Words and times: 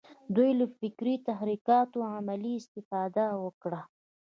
دوی 0.35 0.51
له 0.59 0.65
فکري 0.79 1.15
تحرکاتو 1.27 1.99
عملي 2.15 2.53
استفاده 2.61 3.25
وکړه. 3.43 3.81